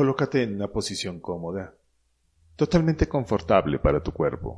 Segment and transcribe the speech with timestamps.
[0.00, 1.74] colócate en una posición cómoda,
[2.56, 4.56] totalmente confortable para tu cuerpo.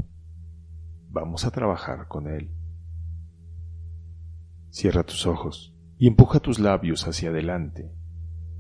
[1.09, 2.53] Vamos a trabajar con él.
[4.71, 7.93] Cierra tus ojos y empuja tus labios hacia adelante,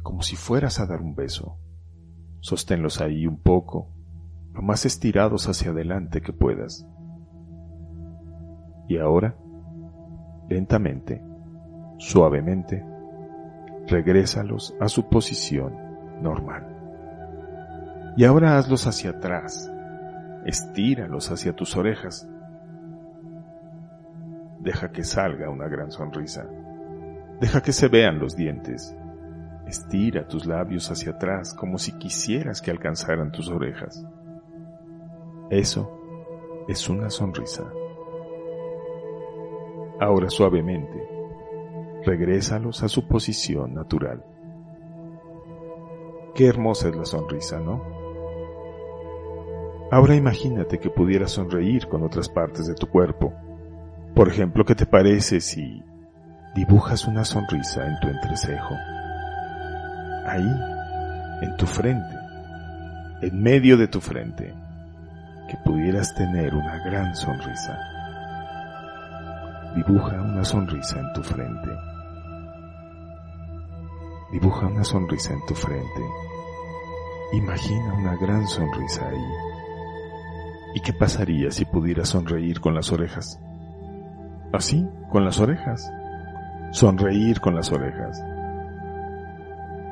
[0.03, 1.57] como si fueras a dar un beso.
[2.41, 3.95] Sosténlos ahí un poco,
[4.53, 6.85] lo más estirados hacia adelante que puedas.
[8.89, 9.37] Y ahora,
[10.49, 11.23] lentamente,
[11.99, 12.85] suavemente,
[13.87, 16.82] regrésalos a su posición normal.
[18.17, 19.71] Y ahora hazlos hacia atrás,
[20.45, 22.29] estíralos hacia tus orejas.
[24.61, 26.47] Deja que salga una gran sonrisa.
[27.41, 28.95] Deja que se vean los dientes.
[29.67, 34.05] Estira tus labios hacia atrás como si quisieras que alcanzaran tus orejas.
[35.51, 37.65] Eso es una sonrisa.
[40.01, 41.09] Ahora suavemente,
[42.05, 44.25] regrésalos a su posición natural.
[46.35, 48.02] Qué hermosa es la sonrisa, ¿no?
[49.93, 53.31] Ahora imagínate que pudieras sonreír con otras partes de tu cuerpo.
[54.15, 55.83] Por ejemplo, ¿qué te parece si
[56.55, 58.75] dibujas una sonrisa en tu entrecejo?
[60.25, 60.51] Ahí,
[61.43, 62.17] en tu frente,
[63.21, 64.55] en medio de tu frente,
[65.51, 67.79] que pudieras tener una gran sonrisa.
[69.77, 71.69] Dibuja una sonrisa en tu frente.
[74.33, 76.01] Dibuja una sonrisa en tu frente.
[77.35, 79.52] Imagina una gran sonrisa ahí.
[80.75, 83.39] ¿Y qué pasaría si pudieras sonreír con las orejas?
[84.53, 85.91] Así, con las orejas.
[86.71, 88.23] Sonreír con las orejas.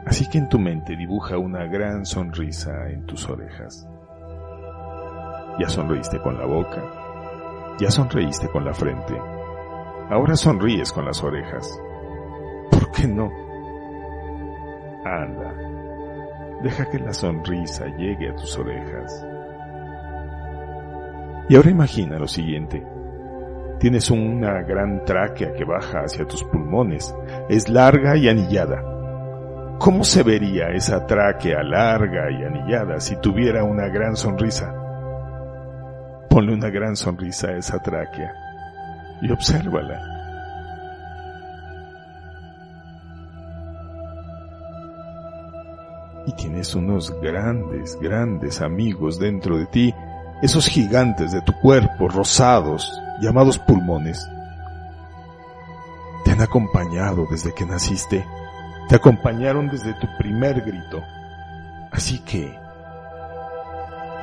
[0.07, 3.87] Así que en tu mente dibuja una gran sonrisa en tus orejas.
[5.59, 6.83] Ya sonreíste con la boca.
[7.79, 9.15] Ya sonreíste con la frente.
[10.09, 11.79] Ahora sonríes con las orejas.
[12.71, 13.31] ¿Por qué no?
[15.05, 15.55] Anda,
[16.63, 19.27] deja que la sonrisa llegue a tus orejas.
[21.51, 22.81] Y ahora imagina lo siguiente.
[23.81, 27.13] Tienes una gran tráquea que baja hacia tus pulmones.
[27.49, 29.77] Es larga y anillada.
[29.81, 34.73] ¿Cómo se vería esa tráquea larga y anillada si tuviera una gran sonrisa?
[36.29, 38.33] Ponle una gran sonrisa a esa tráquea
[39.21, 40.01] y obsérvala.
[46.29, 49.93] Y tienes unos grandes, grandes amigos dentro de ti,
[50.43, 54.29] esos gigantes de tu cuerpo, rosados, llamados pulmones.
[56.25, 58.27] Te han acompañado desde que naciste,
[58.89, 61.03] te acompañaron desde tu primer grito.
[61.93, 62.59] Así que,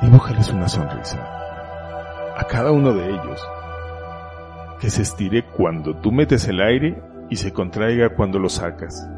[0.02, 1.18] dibújales una sonrisa
[2.36, 3.48] a cada uno de ellos
[4.80, 9.08] que se estire cuando tú metes el aire y se contraiga cuando lo sacas.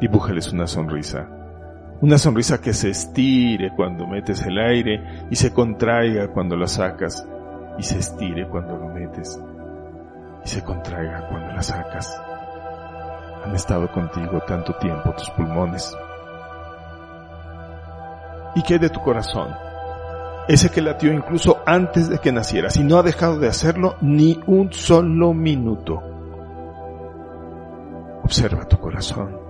[0.00, 1.28] Dibújales una sonrisa.
[2.00, 7.26] Una sonrisa que se estire cuando metes el aire y se contraiga cuando lo sacas
[7.76, 9.40] y se estire cuando lo metes
[10.44, 12.22] y se contraiga cuando la sacas.
[13.44, 15.96] Han estado contigo tanto tiempo tus pulmones.
[18.54, 19.48] ¿Y qué de tu corazón?
[20.48, 24.40] ese que latió incluso antes de que nacieras y no ha dejado de hacerlo ni
[24.46, 26.02] un solo minuto.
[28.24, 29.47] Observa tu corazón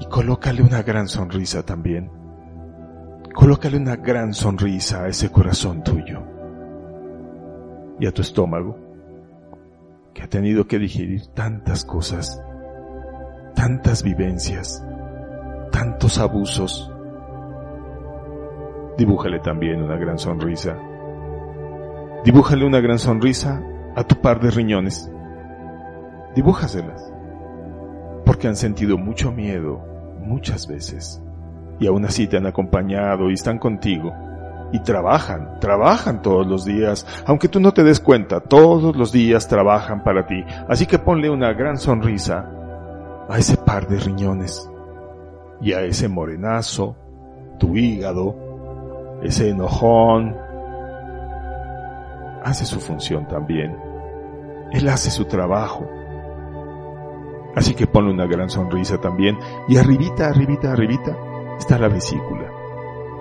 [0.00, 2.10] y colócale una gran sonrisa también.
[3.34, 6.22] Colócale una gran sonrisa a ese corazón tuyo
[8.00, 8.76] y a tu estómago
[10.12, 12.42] que ha tenido que digerir tantas cosas,
[13.54, 14.84] tantas vivencias,
[15.70, 16.90] tantos abusos,
[19.00, 20.76] Dibújale también una gran sonrisa.
[22.22, 23.62] Dibújale una gran sonrisa
[23.96, 25.10] a tu par de riñones.
[26.34, 27.10] Dibújaselas.
[28.40, 29.84] Porque han sentido mucho miedo
[30.18, 31.22] muchas veces.
[31.78, 34.14] Y aún así te han acompañado y están contigo.
[34.72, 37.06] Y trabajan, trabajan todos los días.
[37.26, 40.42] Aunque tú no te des cuenta, todos los días trabajan para ti.
[40.70, 42.50] Así que ponle una gran sonrisa
[43.28, 44.70] a ese par de riñones.
[45.60, 46.96] Y a ese morenazo,
[47.58, 50.34] tu hígado, ese enojón,
[52.42, 53.76] hace su función también.
[54.72, 55.86] Él hace su trabajo.
[57.54, 59.38] Así que ponle una gran sonrisa también.
[59.68, 61.16] Y arribita, arribita, arribita
[61.58, 62.50] está la vesícula.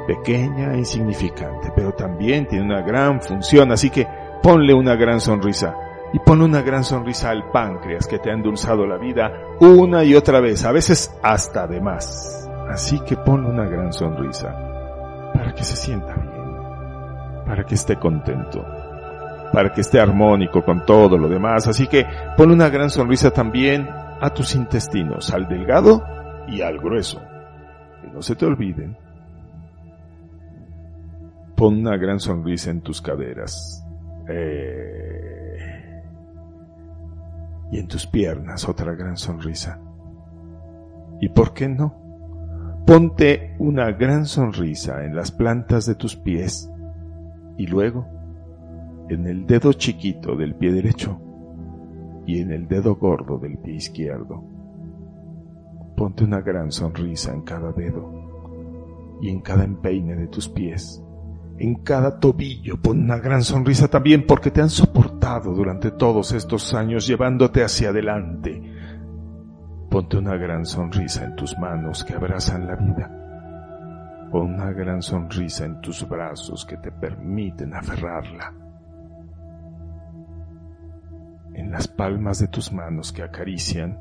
[0.08, 3.72] Pequeña e insignificante, pero también tiene una gran función.
[3.72, 4.08] Así que
[4.42, 5.76] ponle una gran sonrisa.
[6.12, 10.16] Y ponle una gran sonrisa al páncreas que te ha endulzado la vida una y
[10.16, 12.50] otra vez, a veces hasta de más.
[12.68, 14.56] Así que ponle una gran sonrisa
[15.34, 18.66] para que se sienta bien, para que esté contento,
[19.54, 21.68] para que esté armónico con todo lo demás.
[21.68, 23.88] Así que pon una gran sonrisa también
[24.22, 26.04] a tus intestinos, al delgado
[26.48, 27.22] y al grueso.
[28.02, 28.98] que no se te olviden.
[31.56, 33.86] Pon una gran sonrisa en tus caderas.
[34.30, 35.58] Eh,
[37.72, 39.80] y en tus piernas otra gran sonrisa.
[41.22, 41.96] ¿Y por qué no?
[42.86, 46.72] Ponte una gran sonrisa en las plantas de tus pies
[47.58, 48.08] y luego
[49.10, 51.20] en el dedo chiquito del pie derecho
[52.30, 54.44] y en el dedo gordo del pie izquierdo.
[55.98, 61.04] Ponte una gran sonrisa en cada dedo y en cada empeine de tus pies.
[61.58, 66.76] En cada tobillo pon una gran sonrisa también porque te han soportado durante todos estos
[66.76, 68.62] años llevándote hacia adelante.
[69.90, 74.30] Ponte una gran sonrisa en tus manos que abrazan la vida.
[74.32, 78.69] Pon una gran sonrisa en tus brazos que te permiten aferrarla.
[81.60, 84.00] En las palmas de tus manos que acarician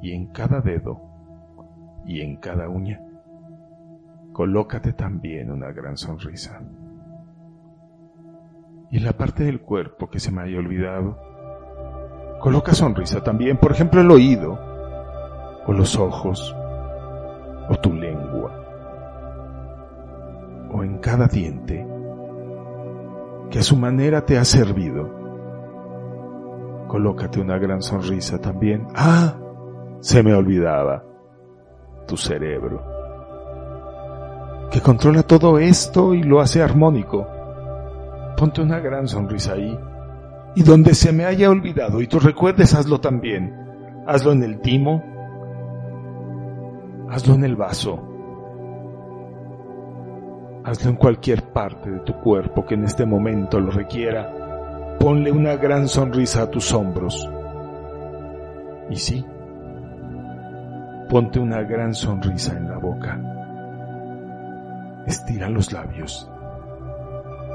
[0.00, 1.02] y en cada dedo
[2.06, 3.00] y en cada uña.
[4.32, 6.62] Colócate también una gran sonrisa.
[8.92, 11.18] Y en la parte del cuerpo que se me haya olvidado,
[12.40, 14.56] coloca sonrisa también, por ejemplo el oído,
[15.66, 16.54] o los ojos,
[17.68, 18.54] o tu lengua,
[20.70, 21.84] o en cada diente
[23.50, 25.21] que a su manera te ha servido.
[26.92, 28.86] Colócate una gran sonrisa también.
[28.94, 29.34] Ah,
[30.00, 31.02] se me olvidaba.
[32.06, 32.84] Tu cerebro.
[34.70, 37.26] Que controla todo esto y lo hace armónico.
[38.36, 39.74] Ponte una gran sonrisa ahí.
[40.54, 43.56] Y donde se me haya olvidado y tú recuerdes, hazlo también.
[44.06, 45.02] Hazlo en el timo.
[47.08, 48.06] Hazlo en el vaso.
[50.62, 54.41] Hazlo en cualquier parte de tu cuerpo que en este momento lo requiera.
[54.98, 57.28] Ponle una gran sonrisa a tus hombros.
[58.90, 59.24] Y sí,
[61.12, 63.20] Ponte una gran sonrisa en la boca.
[65.06, 66.26] Estira los labios.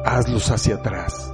[0.06, 1.34] Hazlos hacia atrás.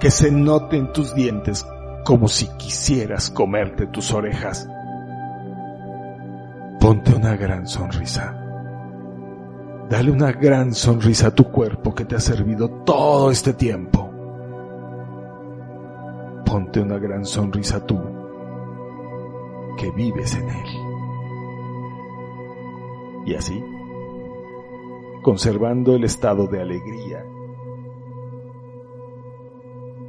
[0.00, 1.66] Que se noten tus dientes
[2.04, 4.68] como si quisieras comerte tus orejas.
[6.78, 8.38] Ponte una gran sonrisa.
[9.88, 14.03] Dale una gran sonrisa a tu cuerpo que te ha servido todo este tiempo.
[16.54, 18.00] Ponte una gran sonrisa tú
[19.76, 20.68] que vives en él
[23.26, 23.60] y así,
[25.24, 27.26] conservando el estado de alegría.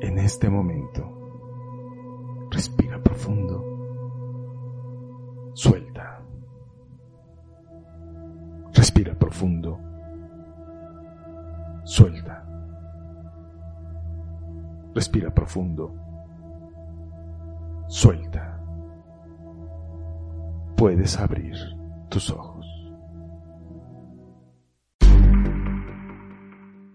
[0.02, 1.02] En este momento,
[2.52, 3.66] respira profundo,
[5.54, 6.22] suelta,
[8.72, 9.80] respira profundo,
[11.86, 12.46] suelta,
[14.94, 16.06] respira profundo,
[17.96, 18.60] suelta.
[20.76, 21.56] Puedes abrir
[22.10, 22.55] tus ojos.